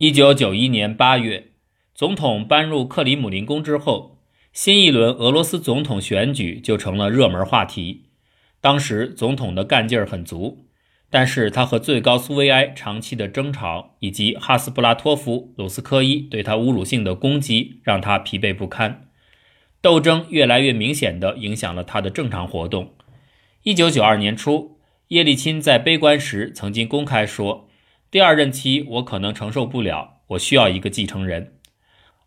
[0.00, 1.48] 一九九一年八月，
[1.94, 4.16] 总统搬入克里姆林宫之后，
[4.50, 8.06] 新一轮俄罗斯总统选举就成了热门话题。
[8.62, 10.64] 当时总统的干劲儿很足，
[11.10, 19.10] 但是他和最高苏维埃长期的争吵，以及哈斯布拉托夫、鲁斯科伊对他侮辱性的攻击，让他疲惫不堪。
[19.82, 22.94] 斗争越来越明显地影响了他的正常活动。
[23.64, 24.78] 一九九二年初，
[25.08, 27.66] 叶利钦在悲观时曾经公开说。
[28.10, 31.54] 第二任期我可能承受不了，我需要一个继承人。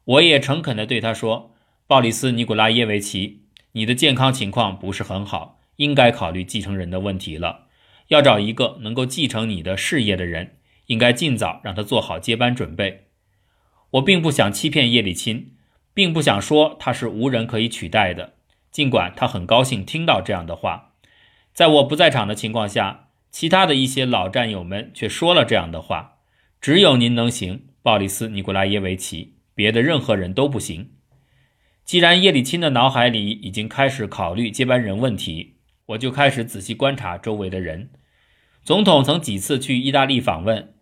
[0.06, 1.54] 我也诚恳地对他说
[1.88, 3.42] ：“鲍里斯·尼古拉耶维奇，
[3.74, 7.68] 你的健康情况不是很好，应该考虑继承人的问题了。
[8.08, 13.08] 要找一个能够继承你的事业的人，应该尽早让他做好接班准备。”
[13.92, 15.52] 我并不想欺骗叶利钦，
[15.94, 18.36] 并不想说他是无人可以取代的，
[18.72, 20.94] 尽管他很高兴听到这样的话。
[21.54, 23.03] 在我不在场的情况下。
[23.34, 26.20] 其他的一些老战友们却说了这样的话
[26.62, 30.92] ：“只有您能行，鲍里斯·尼古拉耶维奇，别的任何人都不行。”
[31.84, 35.56] 既然叶利钦的脑海里已经开始考虑接班人问题，
[35.88, 37.90] 我就开始仔细观察周围的人。
[38.64, 40.76] 总统曾几次去意大利访问，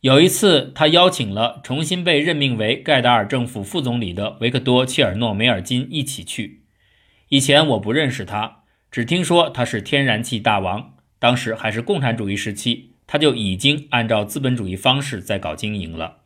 [0.00, 6.64] 有一次他邀请了重新被任命为盖达尔政府副总理的维克多·切尔诺梅尔金一起去。
[7.28, 10.94] 以前我不认识他，只听说他是天然气大王。
[11.18, 16.18] 当时还是共产主义时期，他就已经按照资本主义方式在搞经营了。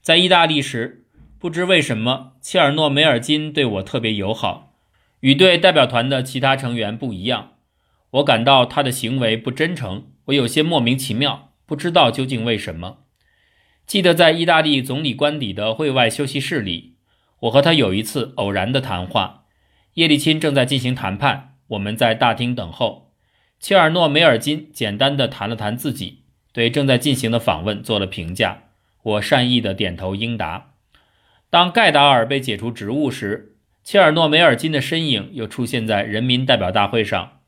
[0.00, 1.04] 在意大利时，
[1.38, 4.72] 不知为什么，切尔诺梅尔金对我特别友好，
[5.20, 7.52] 与对代表团的其他成员不一样。
[8.12, 13.00] 我感到他的行为不真诚，我有些莫名其妙，不知道究竟为什么。
[13.86, 16.94] 记得在意大利总理官邸的会外休息室里，
[17.40, 19.44] 我和他有一次偶然的谈话。
[19.94, 23.07] 叶利钦正在进行谈判，我们在大厅等候。
[23.60, 28.64] 切尔诺梅尔金简单的谈了谈自己，对正在进行的访问做了评价。
[29.02, 30.74] 我善意的点头应答。
[31.50, 37.40] 当盖达尔被解除职务时，切尔诺梅尔金的身影又出现在人民代表大会上。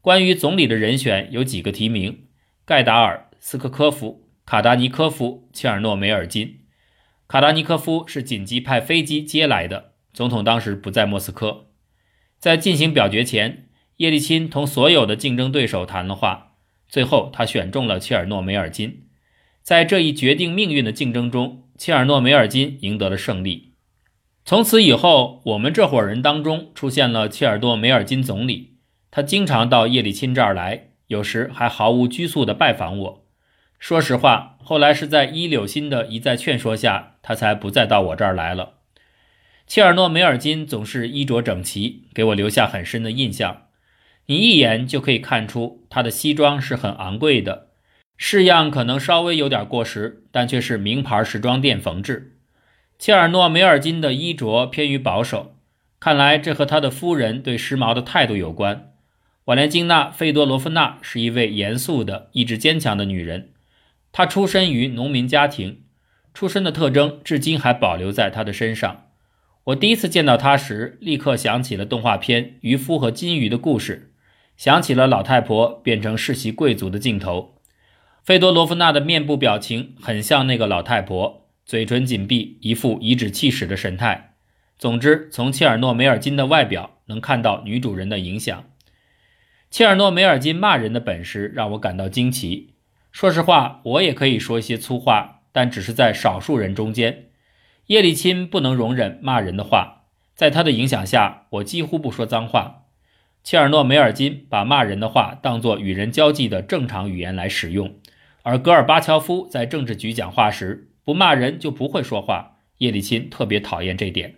[0.00, 2.26] 关于总理的人选有几个提名：
[2.64, 6.60] 盖达尔、斯科科夫、卡达尼科夫、切尔诺梅尔金。
[7.28, 11.66] 卡达尼科夫是紧急派飞机接来的，总统当时不在莫斯科。
[12.38, 13.66] 在进行表决前。
[14.00, 16.52] 叶利钦同所有的竞争对手谈了话，
[16.88, 19.04] 最后他选中了切尔诺梅尔金。
[19.60, 23.74] 在这一决定命运的竞争中，切尔诺梅尔金赢得了胜利。
[24.46, 28.78] 从此以后，我们这伙人当中出现了切尔诺梅尔金总理。
[29.10, 33.26] 他经常到叶利钦这儿来，有时还毫无拘束地拜访我。
[33.78, 38.76] 说实话，后来是在伊柳辛的一再劝说下，他才不再到我这儿来了。
[39.66, 43.64] 切尔诺梅尔金总是衣着整齐，给我留下很深的印象。
[44.30, 47.66] 你一眼就可以看出他的西装是很昂贵的，
[48.16, 52.36] 式样可能稍微有点过时，但却是名牌时装店缝制。
[52.96, 55.56] 切尔诺梅尔金的衣着偏于保守，
[55.98, 58.92] 看来这和他的夫人对时髦的态度有关。
[59.46, 63.48] 瓦莲金娜·费多罗夫娜是一位严肃的、意志坚强的女人。
[64.12, 65.80] 她出身于农民家庭，
[66.32, 69.08] 出身的特征至今还保留在她的身上。
[69.64, 74.09] 我第一次见到她时，立刻想起了动画片《渔夫和金鱼》的故事。
[74.60, 77.54] 想起了老太婆变成世袭贵族的镜头，
[78.22, 84.34] 费多罗夫娜的面部表情很像那个老太婆，嘴唇紧闭，一副颐指气使的神态。
[84.78, 88.64] 总之，从切尔诺梅尔金的外表能看到女主人的影响。
[89.70, 92.74] 切尔诺梅尔金骂人的本事让我感到惊奇。
[93.10, 97.30] 说实话，我也可以说一些粗话，但只是在少数人中间。
[97.86, 100.02] 叶利钦不能容忍骂人的话，
[100.34, 102.79] 在他的影响下，我几乎不说脏话。
[103.42, 107.94] 切尔诺梅尔金把骂人的话当作与人交际的正常语言来使用，
[108.42, 112.58] 而戈尔巴乔夫在政治局讲话时不骂人就不会说话。
[112.78, 114.36] 叶利钦特别讨厌这点。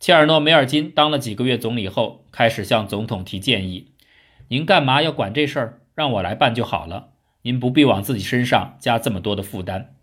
[0.00, 3.92] 切尔诺梅尔金当了几个月总理后，开始向总统提建议
[4.48, 5.80] ：“您干嘛要管这事儿？
[5.94, 7.10] 让我来办就好了。
[7.42, 9.94] 您不必往自己身上加这么多的负担。”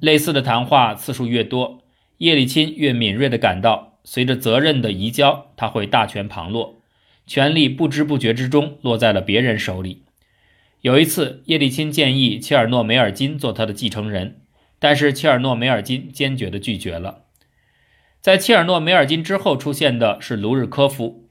[0.00, 1.82] 类似的谈话次数越多，
[2.18, 6.79] 叶利钦越敏锐地感到，随着责任的移交，他会大权旁落。
[7.26, 10.02] 权力不知不觉之中落在了别人手里。
[10.80, 14.40] 有一次，叶利钦建议切尔诺梅尔金做他的继承人，
[14.78, 17.24] 但是切尔诺梅尔金坚决地拒绝了。
[18.20, 21.28] 在切尔诺梅尔金之后出现的是卢日科夫。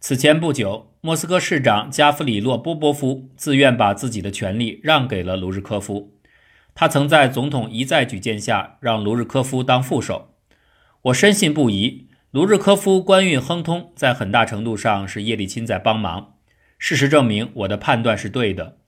[0.00, 6.12] 此前不久，莫斯科市长加夫里洛波波夫自愿把自己的权力让给了卢日科夫。
[6.74, 10.34] 他曾在总统一再举荐下让卢日科夫当副手。
[11.02, 12.06] 我深信不疑。
[12.32, 16.36] 卢日科夫官运亨通，在很大程度上是叶利钦在帮忙。
[16.78, 18.78] 事实证明，我的判断是对的。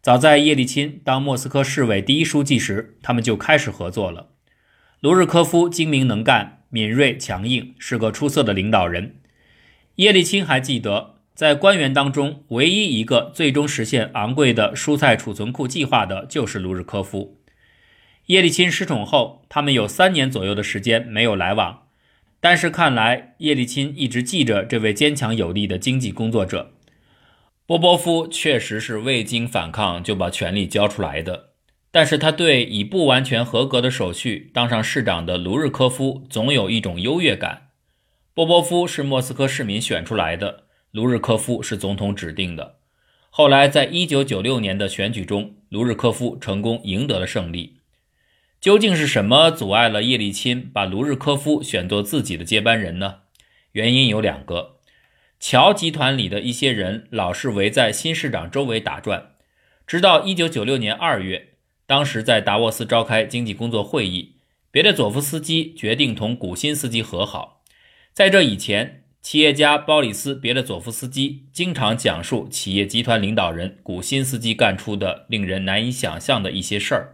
[0.00, 4.30] 早在叶利钦当莫斯科市委第一书记时，他们就开始合作了。
[5.00, 9.16] 卢日科夫精明能干、敏锐强硬，是个出色的领导人。
[9.96, 17.38] 叶利钦还记得，在官员当中，唯一一个最终实现昂贵的蔬菜储存库计划的就是卢日科夫。
[18.28, 21.82] 叶利钦失宠后，他们有三年左右的时间没有来往，
[22.44, 26.72] 但是看来叶利钦一直记着这位坚强有力的经济工作者。
[27.64, 31.52] 波波夫确实是未经反抗就把权力交出来的，
[31.90, 37.68] 但是他对以不完全合格的手续当上市长的卢日科夫总有一种优越感。
[38.34, 42.74] 波波夫是莫斯科市民选出来的，卢日科夫是总统指定的。
[43.30, 47.78] 后来在一九九六年的选举中，卢日科夫成功赢得了胜利。
[48.64, 53.16] 究竟是什么阻碍了叶利钦把卢日科夫选作自己的接班人呢？
[53.72, 54.78] 原因有两个。
[55.38, 59.32] 乔集团里的一些人老是围在新市长周围打转，
[59.86, 61.48] 直到1996年2月，
[61.84, 64.36] 当时在达沃斯召开经济工作会议，
[64.70, 67.62] 别列佐夫斯基决定同古新斯基和好。
[68.14, 77.13] 在这以前，企业家鲍里斯·别列佐夫斯基经常讲述企业集团领导人古新斯基干出的令人难以想象的一些事儿。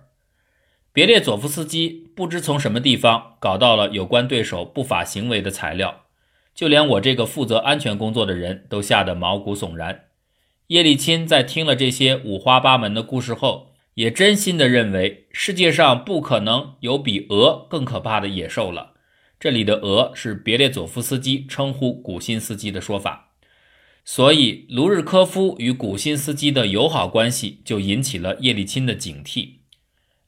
[1.00, 6.02] 别列佐夫斯基不知从什么地方搞到了有关对手不法行为的材料。
[6.55, 10.08] 就连我这个负责安全工作的人都吓得毛骨悚然。
[10.67, 18.93] 叶利钦在听了这些五花八门的故事后，也真心的认为世界上不可能有比鹅更可怕的野兽了。
[19.38, 23.31] 这里的鹅是别列佐夫斯基称呼古新斯基的说法。
[24.05, 29.60] 所以，卢日科夫与古新斯基的友好关系就引起了叶利钦的警惕。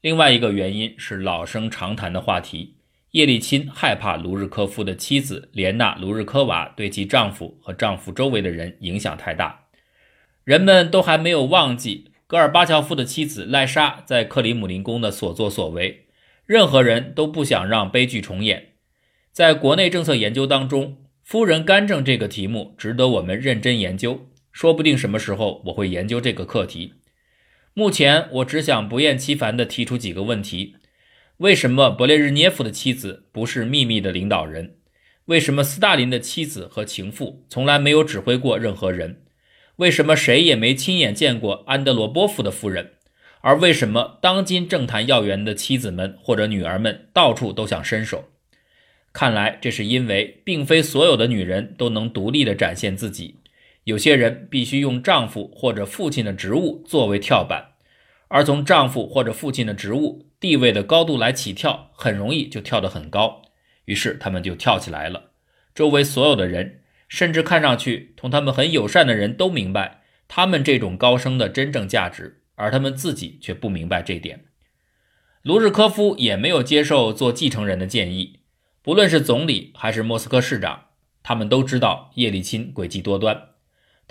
[0.03, 2.75] 另外一个原因是老生常谈的话题。
[3.13, 9.67] 叶利钦害怕卢日科夫的妻子莲娜·卢日科娃对其丈夫和丈夫周围的人影响太大。
[10.45, 16.07] 人们都还没有忘记戈尔巴乔夫的妻子赖莎在克里姆林宫的所作所为，
[16.47, 18.71] 任何人都不想让悲剧重演。
[19.31, 26.95] 在国内政策研究当中，夫人干政这个题目值得我们认真研究，说不定什么时候我会研究这个课题。
[27.75, 30.77] 目前，我只想不厌其烦地提出几个问题。
[31.39, 34.75] 为什么勃列日涅夫的妻子不是秘密的领导人？
[35.25, 39.23] 为什么斯大林的妻子和情妇从来没有指挥过任何人？
[39.77, 42.91] 为什么谁也没亲眼见过安德罗波夫的夫人？
[43.41, 48.27] 而为什么当今政坛要员的妻子们或者女儿们到处都想伸手？
[49.15, 53.37] 看来这是因为，并非所有的女人都能独立地展现自己，
[53.85, 57.73] 有些人必须用丈夫或者父亲的职务作为跳板，
[58.29, 60.29] 而从丈夫或者父亲的职务。
[60.43, 63.43] 地位的高度来起跳，很容易就跳得很高，
[63.85, 65.31] 于是他们就跳起来了。
[65.73, 74.45] 周围所有的人，甚至看上去同他们很友善的人都明白他们这种高升的真正价值，而他们自己却不明白这点。
[75.43, 78.41] 卢日科夫也没有接受做继承人的建议，
[78.83, 80.87] 不论是总理还是莫斯科市长，
[81.23, 83.51] 他们都知道叶利钦诡计多端，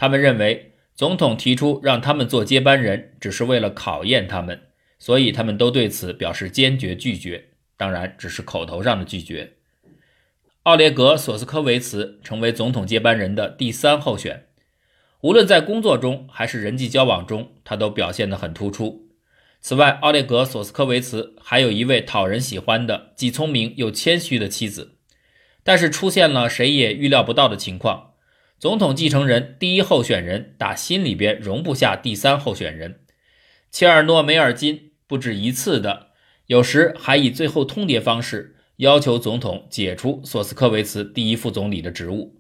[0.02, 4.60] 他们认为总统提出让他们做接班人，只是为了考验他们。
[4.98, 9.54] 所以他们都对此表示坚决拒绝，当然只是口头上的拒绝。
[10.64, 14.48] 奥列格·索斯科维茨成为总统接班人的第三候选，
[15.22, 19.08] 无论在工作中还是人际交往中，他都表现得很突出。
[19.60, 24.96] 此外，奥列格·索斯科维茨还有一位讨人喜欢的、既聪明又谦虚的妻子。
[25.62, 28.11] 但是出现了谁也预料不到的情况：
[28.62, 33.00] 总统继承人第一候选人打心里边容不下第三候选人
[33.72, 34.92] 切尔诺梅尔金。
[35.08, 36.10] 不止一次的，
[36.46, 42.40] 有时还以最后通牒方式要求总统解除索斯科维茨第一副总理的职务。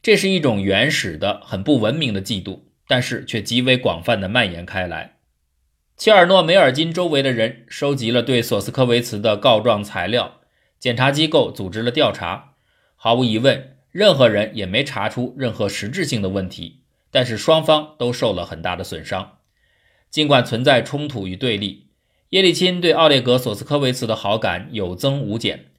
[0.00, 5.16] 这是一种原始的、很不文明的嫉妒，但是却极为广泛的蔓延开来。
[5.96, 10.40] 切尔诺梅尔金周围的人收集了对索斯科维茨的告状材料，
[10.78, 12.54] 检察机构组织了调查。
[12.94, 19.38] 毫无疑问，任何人也没查出任何实质性的问题，但是双方都受了很大的损伤。
[20.10, 21.86] 尽管存在冲突与对立。
[22.28, 25.70] 叶利钦对奥列格·索斯科维茨的好感有增无减。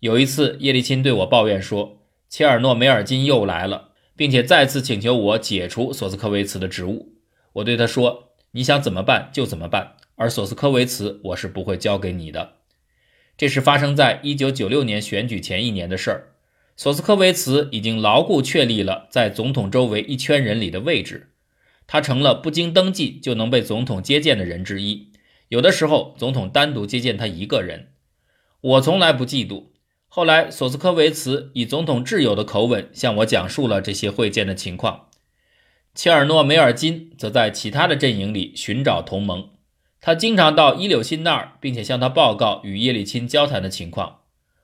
[0.00, 1.98] 有一次，叶利钦对我抱怨说
[2.28, 7.14] ：“切尔诺梅尔金又来了，并且再次请求我解除索斯科维茨的职务。”
[7.54, 12.54] 我对他说：“你想怎么办就怎么办，而索斯科维茨我是不会交给你的。”
[13.38, 16.26] 这是发生在1996年选举前一年的事儿。
[16.80, 21.28] 索斯科维茨已经牢固确立了在总统周围一圈人里的位置，
[21.86, 25.12] 他成了不经登记就能被总统接见的人之一。
[25.48, 27.88] 有的时候，总统单独接见他一个人，
[28.62, 29.64] 我从来不嫉妒。
[30.08, 35.08] 后来，索斯科维茨以总统挚友的口吻向我讲述了这些会见的情况。
[35.94, 39.50] 切尔诺梅尔金则在其他的阵营里寻找同盟。
[40.00, 44.20] 他经常到伊柳辛那儿，并且向他报告与叶利钦交谈的情况。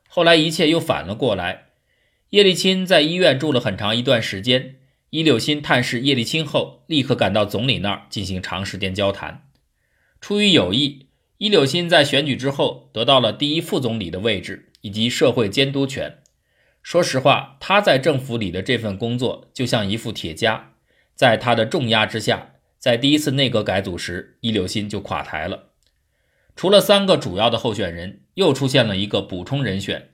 [0.08, 1.65] 后来一切又反了过来。
[2.36, 4.76] 叶利钦在医院住了很长一段时间。
[5.08, 9.48] 伊柳辛探视叶利钦后，立刻赶到总理那儿进行长时间交谈。
[10.20, 11.06] 出于友谊，
[11.38, 16.18] 伊柳钦在选举之后得到了第一副总理的位置以及社会监督权。
[16.82, 20.60] 说实话，他在政府里的这份工作就像一副铁枷，
[21.14, 22.52] 在他的重压之下。
[22.78, 25.70] 在第一次内阁改组时，伊柳辛就垮台了。
[26.54, 30.10] 除了三个主要的候选人，又出现了一个补充人选。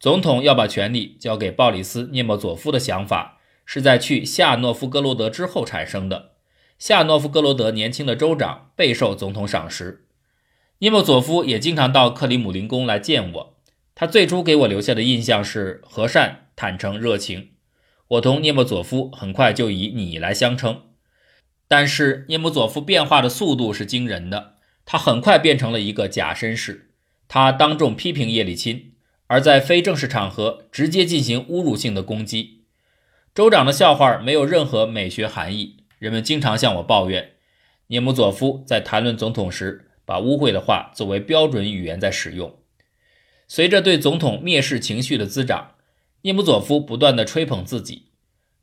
[0.00, 6.30] 总统要把权力交给鲍里斯·涅莫佐夫的想法，是在去夏诺夫哥罗德之后产生的。
[6.78, 10.06] 夏诺夫哥罗德年轻的州长备受总统赏识，
[10.78, 13.60] 涅莫佐夫也经常到克里姆林宫来见我。
[13.94, 17.50] 他最初给我留下的印象是和善、坦诚、热情。
[18.08, 20.84] 我同涅莫佐夫很快就以你来相称。
[21.68, 24.54] 但是涅莫佐夫变化的速度是惊人的，
[24.86, 26.94] 他很快变成了一个假绅士。
[27.28, 28.92] 他当众批评叶利钦，
[29.30, 32.64] 而在非正式场合直接进行侮辱性的攻击。
[33.32, 37.34] 州长的笑话没有任何美学含义，人们经常向我抱怨，
[37.86, 42.58] 涅姆佐夫在谈论总统时把污秽的话作为标准语言在使用。
[43.46, 45.74] 随着对总统蔑视情绪的滋长，
[46.22, 48.06] 涅姆佐夫不断地吹捧自己。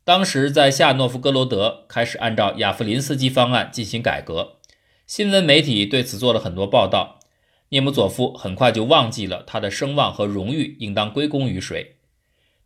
[0.04, 4.58] 当时在夏诺夫哥罗德开始按照亚夫林斯基方案进行改革，
[5.06, 7.17] 新闻媒体对此做了很多报道。
[7.70, 11.96] 涅姆佐夫很快就忘记了他的声望和荣誉应当归功于谁。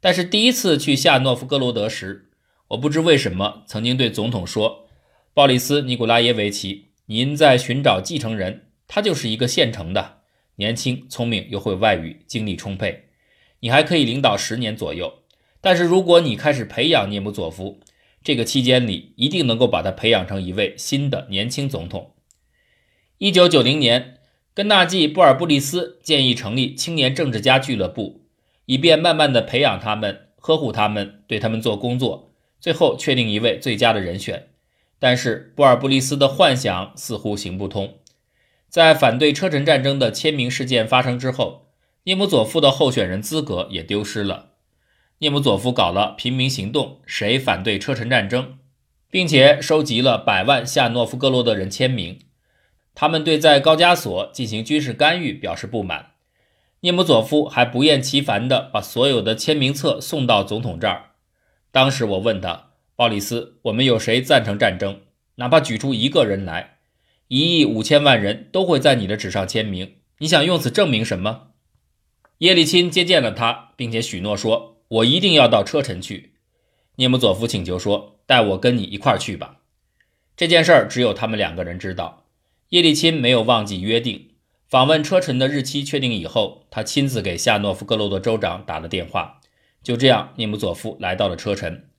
[0.01, 2.31] 但是第一次去夏诺夫哥罗德时，
[2.69, 4.87] 我不知为什么曾经对总统说
[5.35, 10.19] ：“鲍里斯·尼古拉耶维奇，您在寻找继承人，他就是一个现成的，
[10.57, 13.05] 年轻、聪明又会外语，精力充沛，
[13.61, 15.21] 你还可以领导十年左右。”
[15.65, 17.79] 但是，如果你开始培养涅姆佐夫，
[18.25, 22.15] 这个期间里一定能够把他培养成一位新的年轻总统。
[23.19, 24.19] 一九九零年，
[24.55, 28.21] 根纳季·布尔布利斯建议成立青年政治家俱乐部，
[28.67, 32.31] 以便慢慢的培养他们、呵护他们、对他们做工作，
[32.61, 34.49] 最后确定一位最佳的人选。
[34.99, 37.95] 但是，布尔布利斯的幻想似乎行不通。
[38.69, 41.69] 在反对车臣战争的签名事件发生之后，
[42.05, 44.51] 涅姆佐夫的候选人资格也丢失了。
[45.21, 48.59] 涅姆佐夫搞了平民行动，谁反对车臣战争，
[49.11, 52.19] 并且收集了百万夏诺夫哥罗德人签名。
[52.95, 56.13] 他们对在高加索进行军事干预表示不满。
[56.81, 61.11] 涅姆佐夫还不厌其烦地把所有的签名册送到总统这儿。
[61.71, 65.01] 当时我问他：“鲍里斯，我们有谁赞成战争？
[65.37, 66.79] 哪怕举出一个人来，
[67.29, 69.95] 一亿五千万人都会在你的纸上签名。
[70.19, 71.49] 你想用此证明什么？”
[72.39, 74.73] 叶利钦接见了他，并且许诺说。
[74.89, 76.35] 我一定要到车臣去，
[76.97, 79.61] 涅姆佐夫请求说：“带我跟你一块儿去吧。”
[80.37, 82.22] 这件事儿只有他们两个人知道。
[82.73, 84.31] 叶利钦没有忘记约定。
[84.67, 89.41] 访问车臣的日期确定以后，他亲自给夏诺夫格罗德州长打了电话。
[89.83, 91.91] 就这样，涅姆佐夫来到了车臣。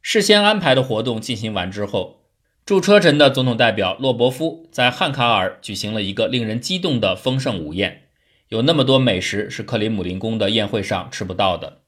[0.00, 2.24] 事先安排的活动进行完之后，
[2.66, 8.08] 驻车臣的总统代表洛伯夫在汉卡尔举行了一个令人激动的丰盛午宴，
[8.48, 11.82] 有那么多美食是克里姆林宫的宴会上吃不到的。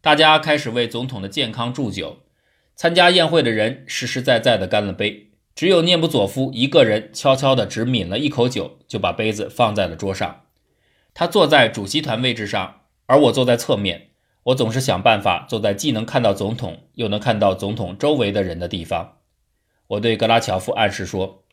[0.00, 2.20] 大家开始为总统的健康祝酒，
[2.74, 5.32] 参加宴会的人实实在在的干了杯。
[5.54, 10.42] 只有涅姆佐夫一个人悄悄的只抿了一口酒，就把杯子放在了桌上。
[11.14, 14.10] 他坐在主席团位置上，而我坐在侧面。
[14.44, 19.18] 我总是想办法坐在既能看到总统，又能看到总统周围的人的地方。
[19.86, 21.44] 我对格拉乔夫暗示说：“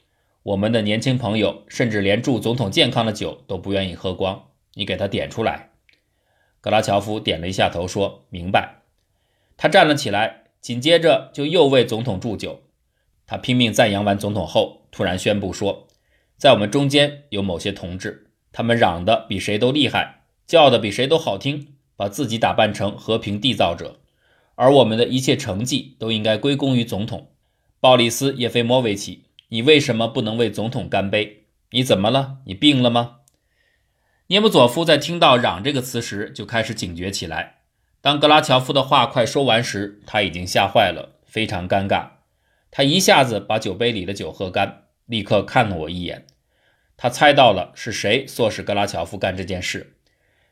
[0.43, 5.69] 我们的年轻朋友甚至连祝总统健康的酒都不愿意喝光，你给他点出来。”
[6.59, 8.81] 格拉乔夫点了一下头，说明白。
[9.55, 12.63] 他站了起来，紧接着就又为总统祝酒。
[13.31, 15.87] 他拼命赞扬完总统后，突然宣布说
[16.35, 24.01] ：“在我们中间有某些同志，他们嚷得比谁都厉害，叫得比谁都好听，把自己打扮成和平缔造者，
[24.55, 27.29] 而我们的一切成绩都应该归功于总统。
[27.79, 31.45] 鲍里斯·叶菲莫维奇，你为什么不能为总统干杯？
[31.69, 32.39] 你怎么了？
[32.47, 33.19] 你病了吗？”
[34.27, 37.61] 涅姆佐夫在听到“嚷”这个词时，就开始警觉起来。
[38.01, 42.20] 当格拉乔夫的话快说完时，他已经吓坏了，非常尴尬。
[42.71, 46.25] 他一下子把酒杯里的酒喝干，立刻看了我一眼。
[46.97, 49.97] 他猜到了是谁唆使格拉乔夫干这件事。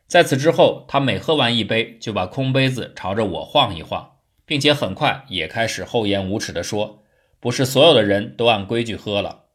[0.06, 7.04] 在此之后，他每喝完一杯，就把空杯子朝着我晃一晃，并且很快也开始厚颜无耻地说
[7.40, 9.46] ：“不是所有的人都按规矩喝了。”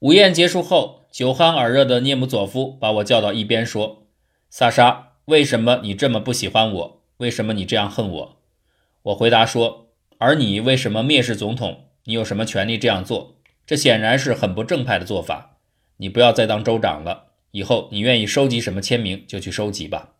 [0.00, 4.06] 午宴结束后，酒酣耳热的涅姆佐夫把我叫到一边说
[4.48, 7.02] ：“萨莎，为什么你这么不喜欢我？
[7.18, 8.36] 为什么你这样恨我？”
[9.02, 9.89] 我回答说
[10.20, 11.86] ：“而你为什么蔑视总统？
[12.04, 13.40] 你有什么权利这样做？
[13.66, 15.56] 这显然是很不正派的做法。
[15.96, 20.16] 你不要再当州长了，以后你愿意收集什么签名就去收集吧。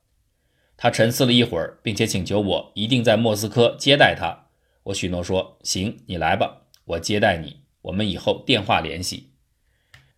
[0.79, 4.47] 他沉思了一会儿，并且请求我一定在莫斯科接待他。
[4.85, 7.59] 我许诺说：“行，你来吧，我接待你。
[7.83, 9.33] 我们以后电话联系。”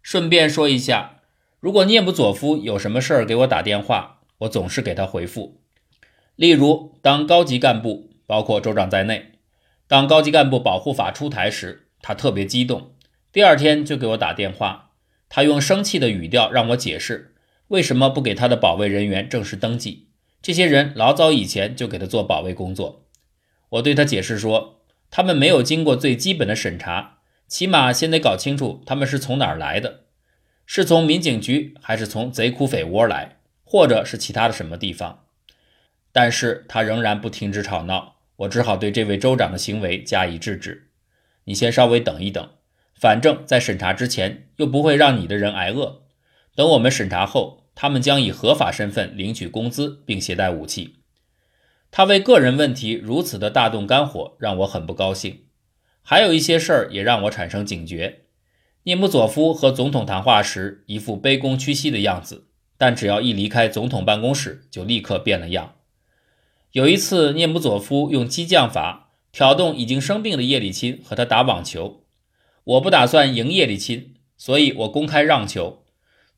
[0.01, 1.23] 顺便说一下，
[1.59, 5.61] 如果涅姆佐夫有什么事儿给我打电话，我总是给他回复。
[6.37, 9.32] 例如，当高级干部，包括州长在内，
[9.93, 12.95] 当高级干部保护法出台时，他特别激动，
[13.31, 14.93] 第二天就给我打电话。
[15.29, 17.35] 他用生气的语调让我解释
[17.69, 20.09] 为什么不给他的保卫人员正式登记。
[20.41, 23.05] 这些人老早以前就给他做保卫工作。
[23.69, 24.81] 我对他解释说，
[25.11, 30.05] 他们没有经过最基本的审查，起码先得搞清楚他们是从哪儿来的，
[30.65, 35.27] 是从民警局还是从贼窟匪窝来，或者是其他的什么地方。
[36.13, 40.91] 但是他仍然不停止吵闹，我只好对这位州长的行为加以制止。
[41.45, 42.51] 你先稍微等一等，
[42.95, 46.03] 反正在审查之前又不会让你的人挨饿。
[46.55, 51.01] 等我们审查后，他们将以合法身份领取工资并携带武器。
[51.91, 55.45] 他为个人问题如此的大动肝火，让我很不高兴。
[56.03, 58.23] 还有一些事儿也让我产生警觉。
[58.85, 65.77] 涅姆佐夫和总统谈话时一副卑躬屈膝的样子，但只要一离开总统办公室，就立刻变了样。
[66.73, 72.01] 有一次，涅姆佐夫用激将法挑动已经生病的叶利钦和他打网球。
[72.65, 75.85] 我不打算赢叶利钦，所以我公开让球。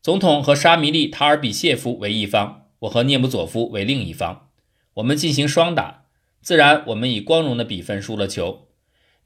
[0.01, 4.49] 总统和沙米利塔尔比谢夫为一方，我和涅姆佐夫为另一方。
[4.95, 6.03] 我们进行双打，
[6.41, 8.67] 自然我们以光荣的比分输了球。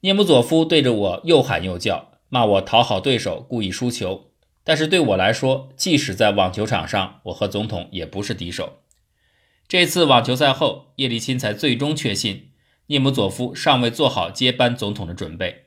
[0.02, 4.28] 涅姆佐夫对着我又喊又叫，骂我讨好对手，故意输球。
[4.64, 8.84] 但是对我来说，即使在网球场上，我和总统也不是敌手。
[9.70, 12.50] 这次网球赛后，叶利钦才最终确信
[12.88, 15.66] 涅姆佐夫尚未做好接班总统的准备。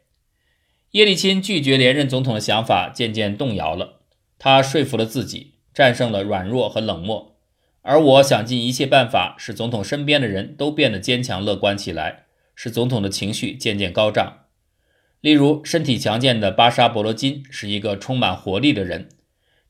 [0.91, 4.01] 叶利钦拒绝连任总统的想法渐渐动摇了，
[4.41, 7.37] 他说服了自己，战胜了软弱和冷漠。
[7.83, 12.25] 而我想尽一切办法使总统身边的人都变得坚强乐观起来，
[12.57, 14.47] 使总统的情绪渐渐高涨。
[15.21, 19.11] 例如，身体强健的巴沙博罗金是一个充满活力的人，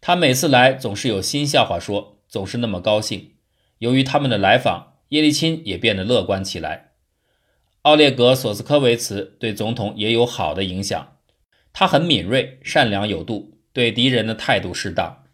[0.01, 3.32] 他每次来总是有新笑话说，总是那么高兴。
[3.83, 6.93] 由于他们的来访，叶利钦也变得乐观起来。
[7.83, 11.17] 奥列格·索斯科维茨对总统也有好的影响，
[11.73, 15.25] 他很敏锐、善良有度，对敌人的态度适当。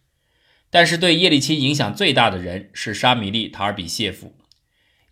[0.71, 4.33] 但是对叶利钦影响最大的人是沙米利·塔尔比谢夫。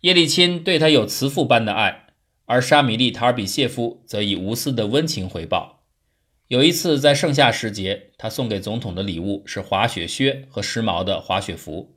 [0.01, 2.07] 叶利钦对他有慈父般的爱，
[2.45, 5.83] 而沙米利·塔尔比谢夫则以无私的温情回报。
[6.47, 11.96] 有一次在盛夏时节，他送给总统的礼物是滑雪靴和时髦的滑雪服。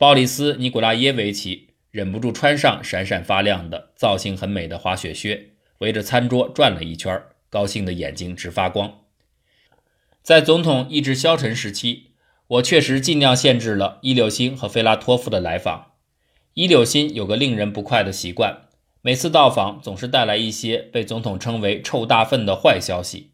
[0.00, 9.00] 鲍里斯·尼古拉耶维奇忍不住穿上闪闪发亮的、造型很美的滑雪靴，围着餐桌转了一圈，高兴的眼睛直发光。
[10.22, 12.12] 在总统意志消沉时期，
[12.46, 15.92] 我确实尽量限制了伊柳辛和菲拉托夫的来访。
[16.54, 18.68] 伊柳辛有个令人不快的习惯，
[19.02, 23.32] 每次到访总是带来一些被总统称为“臭大粪”的坏消息，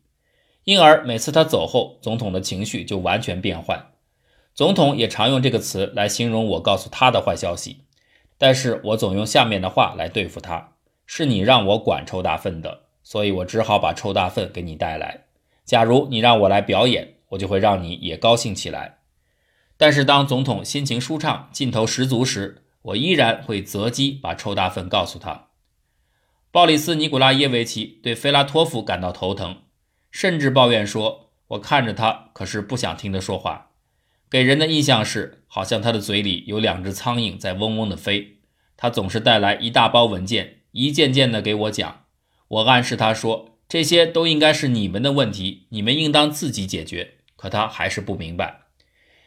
[0.64, 3.92] 因而每次他走后，总统的情绪就完全变坏。
[4.56, 7.84] 总统也常用这个词来形容我告诉他的坏消息，
[8.38, 10.72] 但是我总用下面的话来对付他：
[11.04, 15.26] 是你让我管臭大粪的，所以我只好把臭大粪给你带来。
[15.66, 19.00] 假如你让我来表演，我就会让你也高兴起来。
[19.76, 25.48] 但是当总统心情舒畅、劲头十足时，我依然会择机把臭大粪告诉他。
[26.50, 29.64] 鲍里斯·尼古拉耶维奇对菲拉托夫感到头疼，
[30.10, 33.64] 甚至抱怨说：“我看着他，可是不想听他说话。”
[34.28, 38.38] 给人的印象是，好像他的嘴里有两只苍蝇在嗡嗡地飞。
[38.76, 42.04] 他总是带来一大包文件，一件件地给我讲。
[42.48, 47.14] 我暗示他说，这些都应该是你们的问题，你们应当自己解决。
[47.36, 48.62] 可他还是不明白，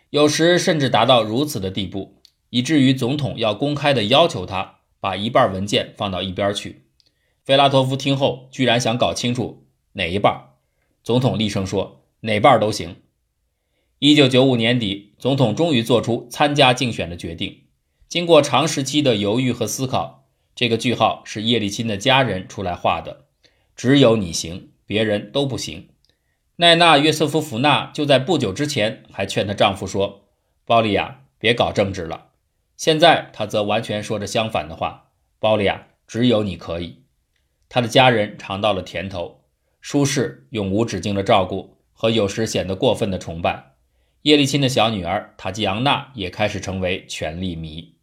[0.10, 6.86] 有时甚至达到如此的地步，以至于总统要公开地要求他把一半文件放到一边去。
[7.44, 10.56] 菲拉托夫听后，居然想搞清楚哪一半。
[11.04, 12.98] 总统厉声说：“哪半都行。”
[14.00, 17.64] 一九九五年底，总统终于做出参加竞选的决定。
[18.08, 23.26] 经过长时期的犹豫和思考，这个句号是叶利钦的家人出来画的。
[23.76, 25.90] 只有你行，别人都不行。
[26.56, 30.30] 奈娜·约瑟夫福娜就在不久之前还劝她丈夫说
[30.64, 32.28] ：“包利亚，别搞政治了。”
[32.78, 35.10] 现在她则完全说着相反的话
[35.40, 37.04] ：“包利亚，只有你可以。”
[37.68, 39.42] 她的家人尝到了甜头，
[39.82, 43.69] 舒适、永无止境的照顾和有时显得过分的崇拜。
[44.24, 47.99] 叶利钦的小女儿塔吉扬娜也开始成为权力迷。